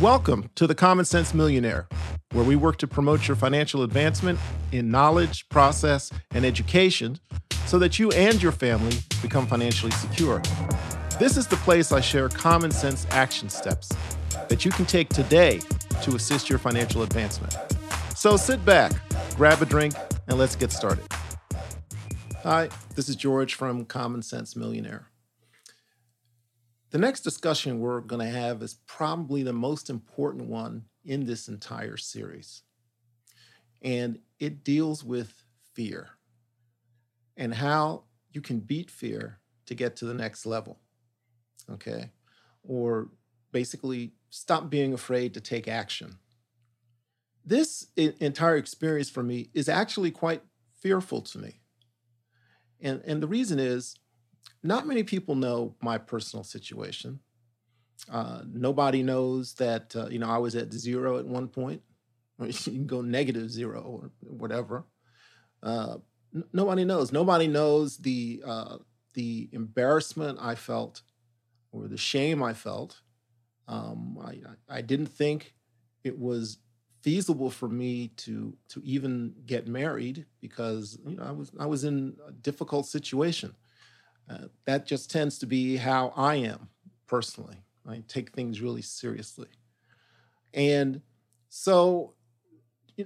Welcome 0.00 0.50
to 0.56 0.66
the 0.66 0.74
Common 0.74 1.06
Sense 1.06 1.32
Millionaire, 1.32 1.88
where 2.32 2.44
we 2.44 2.54
work 2.54 2.76
to 2.78 2.86
promote 2.86 3.26
your 3.26 3.34
financial 3.34 3.82
advancement 3.82 4.38
in 4.70 4.90
knowledge, 4.90 5.48
process, 5.48 6.12
and 6.32 6.44
education 6.44 7.18
so 7.64 7.78
that 7.78 7.98
you 7.98 8.10
and 8.10 8.42
your 8.42 8.52
family 8.52 8.94
become 9.22 9.46
financially 9.46 9.92
secure. 9.92 10.42
This 11.18 11.38
is 11.38 11.46
the 11.46 11.56
place 11.56 11.92
I 11.92 12.02
share 12.02 12.28
common 12.28 12.72
sense 12.72 13.06
action 13.08 13.48
steps 13.48 13.88
that 14.50 14.66
you 14.66 14.70
can 14.70 14.84
take 14.84 15.08
today 15.08 15.62
to 16.02 16.14
assist 16.14 16.50
your 16.50 16.58
financial 16.58 17.02
advancement. 17.02 17.56
So 18.14 18.36
sit 18.36 18.62
back, 18.66 18.92
grab 19.34 19.62
a 19.62 19.66
drink, 19.66 19.94
and 20.28 20.36
let's 20.36 20.56
get 20.56 20.72
started. 20.72 21.06
Hi, 22.42 22.68
this 22.94 23.08
is 23.08 23.16
George 23.16 23.54
from 23.54 23.86
Common 23.86 24.20
Sense 24.20 24.56
Millionaire. 24.56 25.08
The 26.96 27.02
next 27.02 27.20
discussion 27.20 27.78
we're 27.78 28.00
going 28.00 28.26
to 28.26 28.32
have 28.32 28.62
is 28.62 28.72
probably 28.86 29.42
the 29.42 29.52
most 29.52 29.90
important 29.90 30.48
one 30.48 30.86
in 31.04 31.26
this 31.26 31.46
entire 31.46 31.98
series. 31.98 32.62
And 33.82 34.18
it 34.40 34.64
deals 34.64 35.04
with 35.04 35.44
fear 35.74 36.08
and 37.36 37.52
how 37.52 38.04
you 38.30 38.40
can 38.40 38.60
beat 38.60 38.90
fear 38.90 39.40
to 39.66 39.74
get 39.74 39.96
to 39.96 40.06
the 40.06 40.14
next 40.14 40.46
level. 40.46 40.78
Okay. 41.70 42.12
Or 42.62 43.10
basically 43.52 44.14
stop 44.30 44.70
being 44.70 44.94
afraid 44.94 45.34
to 45.34 45.40
take 45.42 45.68
action. 45.68 46.16
This 47.44 47.88
entire 47.96 48.56
experience 48.56 49.10
for 49.10 49.22
me 49.22 49.50
is 49.52 49.68
actually 49.68 50.12
quite 50.12 50.40
fearful 50.80 51.20
to 51.20 51.38
me. 51.40 51.60
And, 52.80 53.02
and 53.06 53.22
the 53.22 53.28
reason 53.28 53.58
is 53.58 53.96
not 54.62 54.86
many 54.86 55.02
people 55.02 55.34
know 55.34 55.74
my 55.80 55.98
personal 55.98 56.44
situation. 56.44 57.20
Uh, 58.10 58.42
nobody 58.46 59.02
knows 59.02 59.54
that 59.54 59.94
uh, 59.96 60.06
you 60.08 60.18
know 60.18 60.28
I 60.28 60.38
was 60.38 60.54
at 60.54 60.72
zero 60.72 61.18
at 61.18 61.26
one 61.26 61.48
point. 61.48 61.82
you 62.40 62.52
can 62.52 62.86
go 62.86 63.00
negative 63.00 63.50
zero 63.50 63.82
or 63.82 64.10
whatever. 64.20 64.84
Uh, 65.62 65.98
n- 66.34 66.44
nobody 66.52 66.84
knows. 66.84 67.12
Nobody 67.12 67.46
knows 67.46 67.98
the 67.98 68.42
uh, 68.46 68.78
the 69.14 69.48
embarrassment 69.52 70.38
I 70.40 70.54
felt 70.54 71.02
or 71.72 71.88
the 71.88 71.96
shame 71.96 72.42
I 72.42 72.54
felt. 72.54 73.00
Um, 73.68 74.18
I, 74.22 74.76
I 74.76 74.80
didn't 74.82 75.06
think 75.08 75.54
it 76.04 76.18
was 76.18 76.58
feasible 77.02 77.50
for 77.50 77.68
me 77.68 78.08
to 78.08 78.56
to 78.68 78.82
even 78.84 79.34
get 79.46 79.68
married 79.68 80.26
because 80.40 80.98
you 81.06 81.16
know 81.16 81.22
I 81.24 81.32
was 81.32 81.50
I 81.58 81.66
was 81.66 81.84
in 81.84 82.16
a 82.26 82.32
difficult 82.32 82.86
situation. 82.86 83.54
Uh, 84.28 84.48
that 84.64 84.86
just 84.86 85.10
tends 85.10 85.38
to 85.38 85.46
be 85.46 85.76
how 85.76 86.12
I 86.16 86.36
am 86.36 86.68
personally. 87.06 87.56
I 87.88 88.02
take 88.08 88.32
things 88.32 88.60
really 88.60 88.82
seriously. 88.82 89.48
And 90.52 91.02
so 91.48 92.14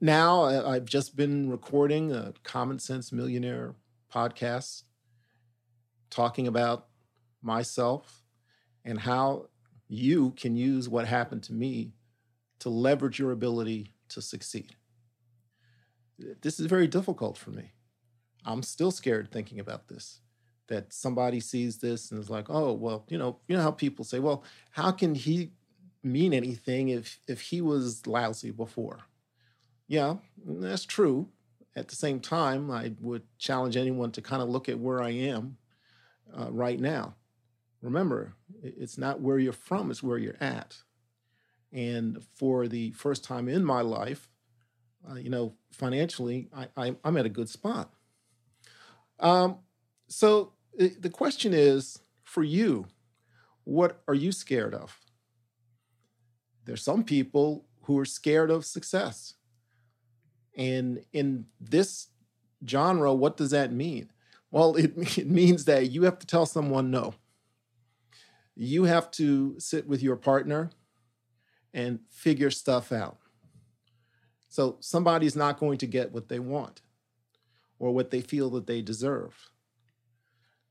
now 0.00 0.44
I've 0.44 0.86
just 0.86 1.16
been 1.16 1.50
recording 1.50 2.12
a 2.12 2.32
Common 2.42 2.78
Sense 2.78 3.12
Millionaire 3.12 3.74
podcast 4.12 4.84
talking 6.08 6.46
about 6.46 6.86
myself 7.42 8.22
and 8.84 9.00
how 9.00 9.48
you 9.88 10.30
can 10.30 10.56
use 10.56 10.88
what 10.88 11.06
happened 11.06 11.42
to 11.42 11.52
me 11.52 11.92
to 12.60 12.70
leverage 12.70 13.18
your 13.18 13.32
ability 13.32 13.92
to 14.08 14.22
succeed. 14.22 14.76
This 16.40 16.58
is 16.58 16.66
very 16.66 16.86
difficult 16.86 17.36
for 17.36 17.50
me. 17.50 17.72
I'm 18.46 18.62
still 18.62 18.90
scared 18.90 19.30
thinking 19.30 19.60
about 19.60 19.88
this 19.88 20.21
that 20.68 20.92
somebody 20.92 21.40
sees 21.40 21.78
this 21.78 22.10
and 22.10 22.20
is 22.20 22.30
like, 22.30 22.48
oh, 22.48 22.72
well, 22.72 23.04
you 23.08 23.18
know, 23.18 23.38
you 23.48 23.56
know 23.56 23.62
how 23.62 23.70
people 23.70 24.04
say, 24.04 24.18
well, 24.18 24.44
how 24.70 24.90
can 24.90 25.14
he 25.14 25.50
mean 26.02 26.32
anything 26.32 26.88
if 26.88 27.20
if 27.28 27.40
he 27.40 27.60
was 27.60 28.06
lousy 28.06 28.50
before? 28.50 29.00
Yeah, 29.88 30.16
that's 30.44 30.84
true. 30.84 31.28
At 31.74 31.88
the 31.88 31.96
same 31.96 32.20
time, 32.20 32.70
I 32.70 32.92
would 33.00 33.22
challenge 33.38 33.76
anyone 33.76 34.12
to 34.12 34.22
kind 34.22 34.42
of 34.42 34.48
look 34.48 34.68
at 34.68 34.78
where 34.78 35.02
I 35.02 35.10
am 35.10 35.56
uh, 36.36 36.50
right 36.50 36.78
now. 36.78 37.14
Remember, 37.80 38.34
it's 38.62 38.98
not 38.98 39.20
where 39.20 39.38
you're 39.38 39.52
from; 39.52 39.90
it's 39.90 40.02
where 40.02 40.18
you're 40.18 40.40
at. 40.40 40.76
And 41.72 42.22
for 42.34 42.68
the 42.68 42.90
first 42.92 43.24
time 43.24 43.48
in 43.48 43.64
my 43.64 43.80
life, 43.80 44.28
uh, 45.10 45.14
you 45.14 45.30
know, 45.30 45.54
financially, 45.72 46.48
I, 46.54 46.68
I, 46.76 46.96
I'm 47.02 47.16
at 47.16 47.26
a 47.26 47.30
good 47.30 47.48
spot. 47.48 47.92
Um, 49.18 49.58
so 50.12 50.52
the 50.76 51.10
question 51.10 51.52
is 51.54 51.98
for 52.22 52.42
you, 52.42 52.86
what 53.64 54.02
are 54.06 54.14
you 54.14 54.30
scared 54.32 54.74
of? 54.74 54.98
There's 56.64 56.82
some 56.82 57.02
people 57.02 57.66
who 57.82 57.98
are 57.98 58.04
scared 58.04 58.50
of 58.50 58.64
success. 58.64 59.34
And 60.56 61.02
in 61.12 61.46
this 61.60 62.08
genre, 62.66 63.14
what 63.14 63.36
does 63.36 63.50
that 63.50 63.72
mean? 63.72 64.10
Well, 64.50 64.76
it, 64.76 65.18
it 65.18 65.28
means 65.28 65.64
that 65.64 65.90
you 65.90 66.02
have 66.02 66.18
to 66.18 66.26
tell 66.26 66.46
someone 66.46 66.90
no. 66.90 67.14
You 68.54 68.84
have 68.84 69.10
to 69.12 69.58
sit 69.58 69.86
with 69.86 70.02
your 70.02 70.16
partner 70.16 70.70
and 71.72 72.00
figure 72.10 72.50
stuff 72.50 72.92
out. 72.92 73.16
So 74.50 74.76
somebody's 74.80 75.36
not 75.36 75.58
going 75.58 75.78
to 75.78 75.86
get 75.86 76.12
what 76.12 76.28
they 76.28 76.38
want 76.38 76.82
or 77.78 77.92
what 77.92 78.10
they 78.10 78.20
feel 78.20 78.50
that 78.50 78.66
they 78.66 78.82
deserve. 78.82 79.51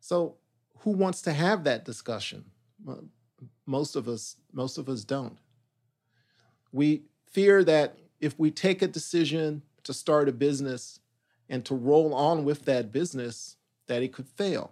So 0.01 0.35
who 0.79 0.91
wants 0.91 1.21
to 1.21 1.31
have 1.31 1.63
that 1.63 1.85
discussion? 1.85 2.43
Most 3.65 3.95
of 3.95 4.09
us, 4.09 4.35
most 4.51 4.77
of 4.77 4.89
us 4.89 5.03
don't. 5.03 5.37
We 6.73 7.03
fear 7.29 7.63
that 7.63 7.97
if 8.19 8.37
we 8.37 8.51
take 8.51 8.81
a 8.81 8.87
decision 8.87 9.61
to 9.83 9.93
start 9.93 10.27
a 10.27 10.31
business 10.31 10.99
and 11.47 11.63
to 11.65 11.75
roll 11.75 12.13
on 12.13 12.43
with 12.43 12.65
that 12.65 12.91
business, 12.91 13.57
that 13.87 14.01
it 14.01 14.11
could 14.11 14.27
fail. 14.27 14.71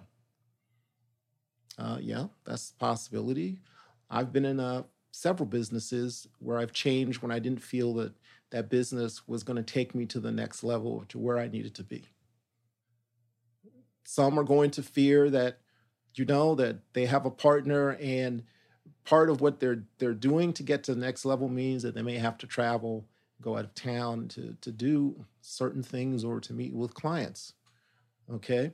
Uh, 1.77 1.97
yeah, 2.01 2.25
that's 2.43 2.71
a 2.71 2.75
possibility. 2.75 3.59
I've 4.09 4.33
been 4.33 4.45
in 4.45 4.59
uh, 4.59 4.83
several 5.11 5.47
businesses 5.47 6.27
where 6.39 6.57
I've 6.57 6.73
changed 6.73 7.21
when 7.21 7.31
I 7.31 7.39
didn't 7.39 7.61
feel 7.61 7.93
that 7.95 8.13
that 8.49 8.69
business 8.69 9.27
was 9.27 9.43
going 9.43 9.57
to 9.57 9.73
take 9.73 9.93
me 9.93 10.05
to 10.07 10.19
the 10.19 10.31
next 10.31 10.63
level 10.63 11.05
to 11.09 11.19
where 11.19 11.37
I 11.37 11.47
needed 11.47 11.75
to 11.75 11.83
be. 11.83 12.05
Some 14.09 14.39
are 14.39 14.43
going 14.43 14.71
to 14.71 14.81
fear 14.81 15.29
that, 15.29 15.59
you 16.15 16.25
know, 16.25 16.55
that 16.55 16.77
they 16.93 17.05
have 17.05 17.27
a 17.27 17.29
partner 17.29 17.91
and 18.01 18.41
part 19.05 19.29
of 19.29 19.39
what 19.39 19.59
they're 19.59 19.83
they're 19.99 20.15
doing 20.15 20.51
to 20.53 20.63
get 20.63 20.83
to 20.85 20.95
the 20.95 20.99
next 20.99 21.25
level 21.25 21.47
means 21.47 21.83
that 21.83 21.93
they 21.93 22.01
may 22.01 22.17
have 22.17 22.35
to 22.39 22.47
travel, 22.47 23.05
go 23.39 23.55
out 23.55 23.65
of 23.65 23.75
town 23.75 24.27
to, 24.29 24.57
to 24.61 24.71
do 24.71 25.27
certain 25.41 25.83
things 25.83 26.23
or 26.23 26.39
to 26.39 26.53
meet 26.53 26.73
with 26.73 26.95
clients. 26.95 27.53
Okay. 28.33 28.71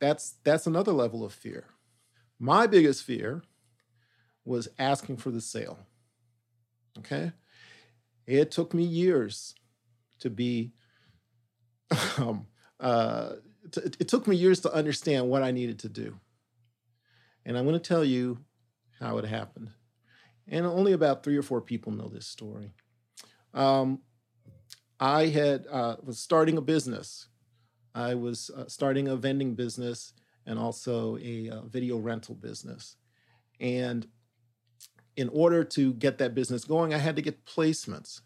That's 0.00 0.36
that's 0.42 0.66
another 0.66 0.92
level 0.92 1.22
of 1.22 1.34
fear. 1.34 1.66
My 2.38 2.66
biggest 2.66 3.04
fear 3.04 3.42
was 4.42 4.68
asking 4.78 5.18
for 5.18 5.32
the 5.32 5.42
sale. 5.42 5.80
Okay. 6.98 7.32
It 8.26 8.50
took 8.50 8.72
me 8.72 8.84
years 8.84 9.54
to 10.20 10.30
be 10.30 10.72
um, 12.16 12.46
uh, 12.80 13.34
it, 13.64 13.96
it 14.00 14.08
took 14.08 14.26
me 14.26 14.36
years 14.36 14.60
to 14.60 14.72
understand 14.72 15.28
what 15.28 15.42
I 15.42 15.50
needed 15.50 15.78
to 15.80 15.88
do. 15.88 16.18
And 17.44 17.56
I'm 17.58 17.64
going 17.64 17.78
to 17.78 17.88
tell 17.88 18.04
you 18.04 18.38
how 19.00 19.18
it 19.18 19.24
happened. 19.24 19.70
And 20.48 20.66
only 20.66 20.92
about 20.92 21.22
three 21.22 21.36
or 21.36 21.42
four 21.42 21.60
people 21.60 21.92
know 21.92 22.08
this 22.08 22.26
story. 22.26 22.72
Um, 23.52 24.00
I 25.00 25.26
had 25.26 25.66
uh, 25.70 25.96
was 26.02 26.18
starting 26.18 26.56
a 26.56 26.62
business. 26.62 27.28
I 27.94 28.14
was 28.14 28.50
uh, 28.50 28.64
starting 28.68 29.08
a 29.08 29.16
vending 29.16 29.54
business 29.54 30.12
and 30.46 30.58
also 30.58 31.16
a 31.18 31.50
uh, 31.50 31.62
video 31.62 31.98
rental 31.98 32.34
business. 32.34 32.96
And 33.60 34.06
in 35.16 35.28
order 35.30 35.64
to 35.64 35.94
get 35.94 36.18
that 36.18 36.34
business 36.34 36.64
going, 36.64 36.92
I 36.92 36.98
had 36.98 37.16
to 37.16 37.22
get 37.22 37.46
placements. 37.46 38.20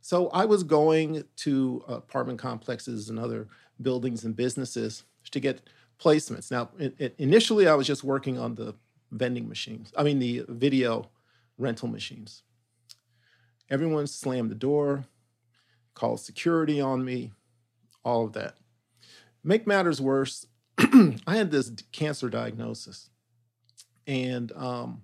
So 0.00 0.28
I 0.28 0.44
was 0.44 0.62
going 0.62 1.24
to 1.38 1.82
apartment 1.88 2.38
complexes 2.38 3.10
and 3.10 3.18
other 3.18 3.48
buildings 3.80 4.24
and 4.24 4.36
businesses 4.36 5.04
to 5.30 5.40
get 5.40 5.68
placements. 5.98 6.50
Now, 6.50 6.70
it, 6.78 6.94
it, 6.98 7.14
initially, 7.18 7.68
I 7.68 7.74
was 7.74 7.86
just 7.86 8.04
working 8.04 8.38
on 8.38 8.54
the 8.54 8.74
vending 9.10 9.48
machines, 9.48 9.92
I 9.96 10.02
mean, 10.02 10.18
the 10.18 10.44
video 10.48 11.08
rental 11.58 11.88
machines. 11.88 12.42
Everyone 13.70 14.06
slammed 14.06 14.50
the 14.50 14.56
door, 14.56 15.04
called 15.94 16.20
security 16.20 16.80
on 16.80 17.04
me, 17.04 17.32
all 18.04 18.24
of 18.24 18.32
that. 18.34 18.56
Make 19.42 19.66
matters 19.66 20.00
worse, 20.00 20.46
I 20.78 21.36
had 21.36 21.50
this 21.50 21.70
cancer 21.92 22.28
diagnosis. 22.28 23.10
And 24.06 24.52
um, 24.52 25.02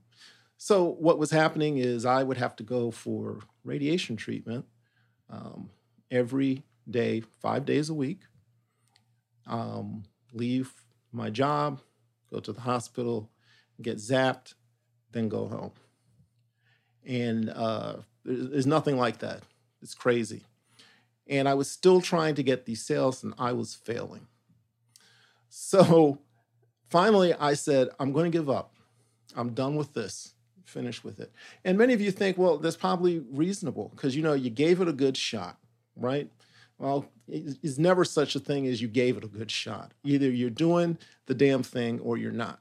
so, 0.58 0.84
what 0.84 1.18
was 1.18 1.30
happening 1.30 1.78
is 1.78 2.04
I 2.04 2.22
would 2.22 2.36
have 2.36 2.54
to 2.56 2.62
go 2.62 2.90
for 2.90 3.40
radiation 3.64 4.16
treatment 4.16 4.64
um, 5.30 5.70
every 6.10 6.62
day, 6.88 7.22
five 7.40 7.64
days 7.64 7.88
a 7.88 7.94
week 7.94 8.20
um, 9.46 10.04
leave 10.32 10.72
my 11.12 11.30
job, 11.30 11.80
go 12.30 12.40
to 12.40 12.52
the 12.52 12.60
hospital, 12.60 13.30
get 13.80 13.96
zapped, 13.96 14.54
then 15.12 15.28
go 15.28 15.46
home. 15.46 15.72
And 17.04 17.50
uh, 17.50 17.96
there's 18.24 18.66
nothing 18.66 18.96
like 18.96 19.18
that. 19.18 19.42
It's 19.82 19.94
crazy. 19.94 20.42
And 21.26 21.48
I 21.48 21.54
was 21.54 21.70
still 21.70 22.00
trying 22.00 22.34
to 22.36 22.42
get 22.42 22.66
these 22.66 22.84
sales 22.84 23.22
and 23.22 23.34
I 23.38 23.52
was 23.52 23.74
failing. 23.74 24.26
So 25.48 26.18
finally, 26.88 27.34
I 27.34 27.54
said, 27.54 27.88
I'm 27.98 28.12
going 28.12 28.30
to 28.30 28.36
give 28.36 28.48
up. 28.48 28.74
I'm 29.36 29.54
done 29.54 29.76
with 29.76 29.94
this. 29.94 30.34
Finish 30.64 31.04
with 31.04 31.20
it. 31.20 31.32
And 31.64 31.76
many 31.76 31.92
of 31.92 32.00
you 32.00 32.10
think, 32.10 32.38
well, 32.38 32.58
that's 32.58 32.76
probably 32.76 33.18
reasonable 33.30 33.90
because 33.94 34.16
you 34.16 34.22
know 34.22 34.32
you 34.32 34.48
gave 34.48 34.80
it 34.80 34.88
a 34.88 34.92
good 34.92 35.16
shot, 35.16 35.58
right? 35.96 36.30
Well, 36.78 37.06
it's 37.32 37.78
never 37.78 38.04
such 38.04 38.36
a 38.36 38.40
thing 38.40 38.66
as 38.66 38.82
you 38.82 38.88
gave 38.88 39.16
it 39.16 39.24
a 39.24 39.28
good 39.28 39.50
shot. 39.50 39.92
Either 40.04 40.30
you're 40.30 40.50
doing 40.50 40.98
the 41.26 41.34
damn 41.34 41.62
thing 41.62 41.98
or 42.00 42.18
you're 42.18 42.30
not. 42.30 42.58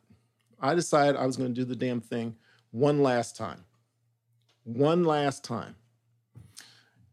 I 0.61 0.75
decided 0.75 1.19
I 1.19 1.25
was 1.25 1.35
going 1.35 1.53
to 1.53 1.61
do 1.61 1.65
the 1.65 1.75
damn 1.75 1.99
thing 1.99 2.37
one 2.71 3.03
last 3.03 3.35
time. 3.35 3.65
One 4.63 5.03
last 5.03 5.43
time. 5.43 5.75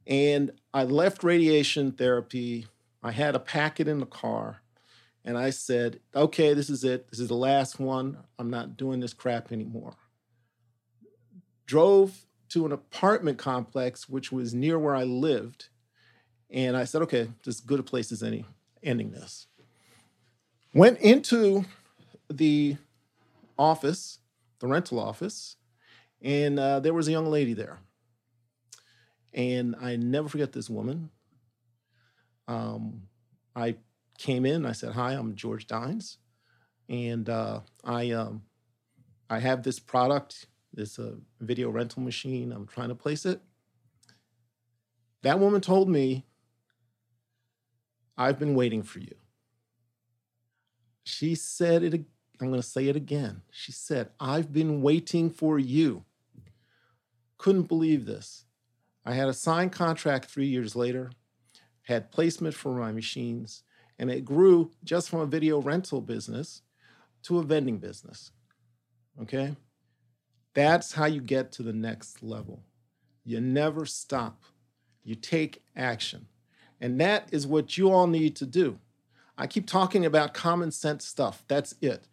And 0.07 0.53
I 0.73 0.85
left 0.85 1.25
radiation 1.25 1.93
therapy. 1.93 2.67
I 3.03 3.11
had 3.11 3.35
a 3.35 3.41
packet 3.41 3.89
in 3.89 3.99
the 3.99 4.07
car. 4.07 4.63
And 5.25 5.37
I 5.37 5.51
said, 5.51 6.01
okay, 6.15 6.55
this 6.55 6.71
is 6.71 6.85
it. 6.85 7.11
This 7.11 7.19
is 7.19 7.29
the 7.29 7.35
last 7.35 7.81
one. 7.81 8.19
I'm 8.39 8.51
not 8.51 8.77
doing 8.77 9.01
this 9.01 9.13
crap 9.13 9.51
anymore. 9.51 9.95
Drove 11.67 12.25
to 12.51 12.65
an 12.65 12.73
apartment 12.73 13.37
complex, 13.37 14.09
which 14.09 14.31
was 14.31 14.55
near 14.55 14.79
where 14.79 14.95
I 14.95 15.03
lived. 15.03 15.69
And 16.51 16.77
I 16.77 16.85
said, 16.85 17.03
okay, 17.03 17.29
is 17.47 17.61
good 17.61 17.81
a 17.81 17.83
place 17.83 18.11
as 18.11 18.23
any 18.23 18.45
ending 18.83 19.11
this. 19.11 19.47
Went 20.73 20.99
into 21.01 21.65
the 22.31 22.77
office, 23.59 24.19
the 24.61 24.67
rental 24.67 24.99
office, 24.99 25.57
and 26.23 26.59
uh, 26.59 26.81
there 26.81 26.95
was 26.95 27.09
a 27.09 27.11
young 27.11 27.27
lady 27.27 27.55
there. 27.55 27.79
And 29.35 29.77
I 29.81 29.97
never 29.97 30.29
forget 30.29 30.53
this 30.53 30.71
woman. 30.71 31.11
Um, 32.47 33.03
I 33.55 33.77
came 34.17 34.47
in, 34.47 34.67
I 34.67 34.73
said, 34.73 34.93
Hi, 34.93 35.13
I'm 35.13 35.35
George 35.35 35.67
Dines. 35.67 36.19
And 36.89 37.29
uh, 37.29 37.61
I, 37.85 38.11
um, 38.11 38.43
I 39.29 39.39
have 39.41 39.63
this 39.63 39.79
product, 39.79 40.47
this 40.73 40.99
uh, 40.99 41.17
video 41.41 41.71
rental 41.71 42.03
machine. 42.03 42.51
I'm 42.51 42.67
trying 42.67 42.89
to 42.89 42.95
place 42.95 43.27
it. 43.27 43.41
That 45.23 45.39
woman 45.39 45.61
told 45.61 45.89
me, 45.89 46.25
I've 48.19 48.39
been 48.39 48.57
waiting 48.57 48.83
for 48.83 48.99
you. 48.99 49.15
She 51.05 51.37
said 51.37 51.85
it, 51.85 51.95
I'm 51.95 52.49
going 52.49 52.61
to 52.61 52.67
say 52.67 52.89
it 52.89 52.97
again. 52.97 53.43
She 53.53 53.71
said, 53.71 54.11
I've 54.19 54.53
been 54.53 54.83
waiting 54.83 55.31
for 55.31 55.59
you. 55.59 56.05
Couldn't 57.39 57.69
believe 57.69 58.05
this. 58.05 58.45
I 59.07 59.15
had 59.15 59.29
a 59.29 59.33
signed 59.33 59.71
contract 59.71 60.27
three 60.27 60.49
years 60.49 60.75
later, 60.75 61.13
had 61.83 62.11
placement 62.11 62.55
for 62.55 62.73
my 62.73 62.91
machines, 62.91 63.63
and 63.99 64.11
it 64.11 64.25
grew 64.25 64.73
just 64.83 65.09
from 65.09 65.21
a 65.21 65.27
video 65.27 65.61
rental 65.61 66.01
business 66.01 66.63
to 67.23 67.39
a 67.39 67.45
vending 67.45 67.79
business. 67.79 68.33
Okay? 69.23 69.57
That's 70.55 70.93
how 70.93 71.07
you 71.07 71.21
get 71.21 71.53
to 71.53 71.63
the 71.63 71.73
next 71.73 72.23
level. 72.23 72.65
You 73.25 73.41
never 73.41 73.87
stop, 73.87 74.43
you 75.05 75.15
take 75.15 75.63
action. 75.77 76.27
And 76.81 77.01
that 77.01 77.29
is 77.33 77.47
what 77.47 77.77
you 77.77 77.91
all 77.91 78.07
need 78.07 78.37
to 78.37 78.47
do. 78.47 78.79
I 79.37 79.47
keep 79.47 79.67
talking 79.67 80.05
about 80.05 80.35
common 80.35 80.71
sense 80.71 81.07
stuff. 81.07 81.45
That's 81.49 81.75
it. 81.81 82.05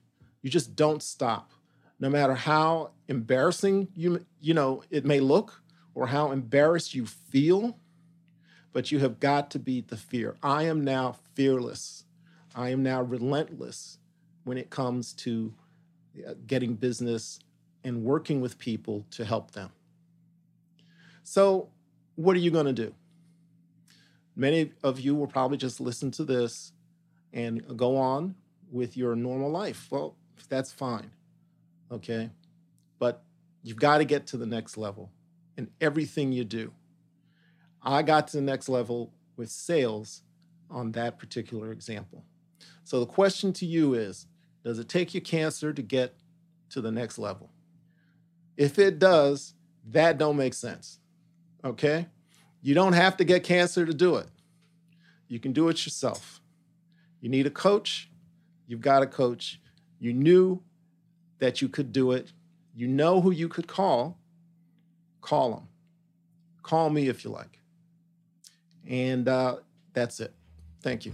You 0.41 0.49
just 0.49 0.75
don't 0.75 1.01
stop. 1.01 1.51
No 1.99 2.09
matter 2.09 2.35
how 2.35 2.91
embarrassing 3.07 3.87
you, 3.95 4.25
you 4.41 4.53
know, 4.53 4.83
it 4.89 5.05
may 5.05 5.19
look 5.19 5.61
or 5.93 6.07
how 6.07 6.31
embarrassed 6.31 6.93
you 6.93 7.05
feel, 7.05 7.79
but 8.73 8.91
you 8.91 8.99
have 8.99 9.19
got 9.19 9.49
to 9.51 9.59
beat 9.59 9.87
the 9.87 9.97
fear. 9.97 10.35
I 10.43 10.63
am 10.63 10.83
now 10.83 11.15
fearless. 11.33 12.03
I 12.53 12.69
am 12.69 12.83
now 12.83 13.01
relentless 13.01 13.97
when 14.43 14.57
it 14.57 14.69
comes 14.69 15.13
to 15.13 15.53
uh, 16.27 16.33
getting 16.45 16.75
business 16.75 17.39
and 17.83 18.03
working 18.03 18.41
with 18.41 18.57
people 18.57 19.05
to 19.11 19.25
help 19.25 19.51
them. 19.51 19.69
So, 21.23 21.69
what 22.15 22.35
are 22.35 22.39
you 22.39 22.51
going 22.51 22.65
to 22.67 22.73
do? 22.73 22.93
Many 24.35 24.71
of 24.83 24.99
you 24.99 25.15
will 25.15 25.27
probably 25.27 25.57
just 25.57 25.79
listen 25.79 26.11
to 26.11 26.23
this 26.23 26.73
and 27.33 27.77
go 27.77 27.97
on 27.97 28.35
with 28.71 28.97
your 28.97 29.15
normal 29.15 29.49
life. 29.49 29.87
Well, 29.89 30.15
that's 30.49 30.71
fine. 30.71 31.11
Okay. 31.91 32.29
But 32.99 33.23
you've 33.63 33.79
got 33.79 33.99
to 33.99 34.05
get 34.05 34.27
to 34.27 34.37
the 34.37 34.45
next 34.45 34.77
level 34.77 35.11
in 35.57 35.69
everything 35.79 36.31
you 36.31 36.43
do. 36.43 36.73
I 37.81 38.01
got 38.01 38.27
to 38.29 38.37
the 38.37 38.43
next 38.43 38.67
level 38.67 39.13
with 39.37 39.49
sales 39.49 40.23
on 40.69 40.91
that 40.93 41.19
particular 41.19 41.71
example. 41.71 42.23
So 42.83 42.99
the 42.99 43.05
question 43.05 43.53
to 43.53 43.65
you 43.65 43.93
is 43.93 44.27
Does 44.63 44.79
it 44.79 44.89
take 44.89 45.13
you 45.13 45.21
cancer 45.21 45.71
to 45.71 45.81
get 45.81 46.15
to 46.69 46.81
the 46.81 46.91
next 46.91 47.17
level? 47.17 47.51
If 48.57 48.79
it 48.79 48.99
does, 48.99 49.53
that 49.91 50.17
don't 50.17 50.37
make 50.37 50.53
sense. 50.53 50.99
Okay? 51.63 52.07
You 52.65 52.73
don't 52.73 52.93
have 52.93 53.15
to 53.17 53.23
get 53.23 53.43
cancer 53.43 53.85
to 53.85 53.93
do 53.93 54.15
it. 54.15 54.25
You 55.27 55.39
can 55.39 55.53
do 55.53 55.69
it 55.69 55.85
yourself. 55.85 56.41
You 57.21 57.29
need 57.29 57.45
a 57.45 57.51
coach, 57.51 58.09
you've 58.65 58.81
got 58.81 59.03
a 59.03 59.05
coach. 59.05 59.61
You 59.99 60.13
knew 60.13 60.63
that 61.37 61.61
you 61.61 61.69
could 61.69 61.91
do 61.91 62.11
it. 62.11 62.33
You 62.73 62.87
know 62.87 63.21
who 63.21 63.29
you 63.29 63.47
could 63.49 63.67
call. 63.67 64.17
Call 65.21 65.51
them. 65.51 65.67
Call 66.63 66.89
me 66.89 67.07
if 67.07 67.23
you 67.23 67.29
like. 67.29 67.59
And 68.89 69.27
uh, 69.27 69.57
that's 69.93 70.19
it. 70.19 70.33
Thank 70.81 71.05
you. 71.05 71.13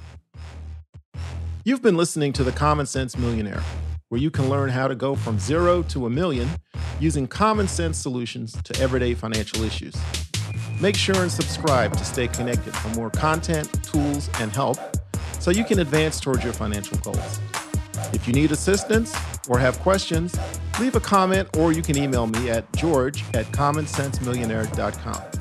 You've 1.65 1.81
been 1.81 1.97
listening 1.97 2.31
to 2.31 2.45
The 2.45 2.53
Common 2.53 2.85
Sense 2.85 3.17
Millionaire, 3.17 3.61
where 4.07 4.21
you 4.21 4.31
can 4.31 4.49
learn 4.49 4.69
how 4.69 4.87
to 4.87 4.95
go 4.95 5.17
from 5.17 5.37
zero 5.37 5.83
to 5.83 6.05
a 6.05 6.09
million 6.09 6.47
using 7.01 7.27
common 7.27 7.67
sense 7.67 7.97
solutions 7.97 8.55
to 8.63 8.81
everyday 8.81 9.13
financial 9.13 9.63
issues. 9.63 9.97
Make 10.81 10.95
sure 10.95 11.15
and 11.21 11.31
subscribe 11.31 11.95
to 11.95 12.03
stay 12.03 12.27
connected 12.27 12.75
for 12.75 12.87
more 12.95 13.11
content, 13.11 13.71
tools, 13.83 14.31
and 14.39 14.51
help 14.51 14.79
so 15.39 15.51
you 15.51 15.63
can 15.63 15.77
advance 15.79 16.19
towards 16.19 16.43
your 16.43 16.53
financial 16.53 16.97
goals. 16.97 17.39
If 18.13 18.27
you 18.27 18.33
need 18.33 18.51
assistance 18.51 19.15
or 19.47 19.59
have 19.59 19.77
questions, 19.79 20.35
leave 20.79 20.95
a 20.95 20.99
comment 20.99 21.55
or 21.55 21.71
you 21.71 21.83
can 21.83 21.97
email 21.97 22.25
me 22.25 22.49
at 22.49 22.71
george 22.73 23.23
at 23.35 23.45
commonsensemillionaire.com. 23.47 25.40